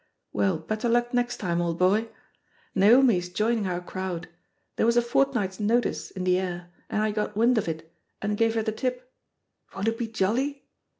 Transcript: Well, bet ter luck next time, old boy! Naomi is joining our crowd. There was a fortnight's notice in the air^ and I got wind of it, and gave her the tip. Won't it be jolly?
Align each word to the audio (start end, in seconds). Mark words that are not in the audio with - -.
Well, 0.33 0.57
bet 0.57 0.79
ter 0.79 0.89
luck 0.89 1.13
next 1.13 1.37
time, 1.37 1.61
old 1.61 1.77
boy! 1.77 2.09
Naomi 2.73 3.17
is 3.17 3.29
joining 3.29 3.67
our 3.67 3.81
crowd. 3.81 4.29
There 4.75 4.87
was 4.87 4.97
a 4.97 5.01
fortnight's 5.03 5.59
notice 5.59 6.09
in 6.09 6.23
the 6.23 6.37
air^ 6.37 6.69
and 6.89 7.03
I 7.03 7.11
got 7.11 7.37
wind 7.37 7.59
of 7.59 7.67
it, 7.67 7.93
and 8.19 8.35
gave 8.35 8.55
her 8.55 8.63
the 8.63 8.71
tip. 8.71 9.13
Won't 9.75 9.89
it 9.89 9.99
be 9.99 10.07
jolly? 10.07 10.65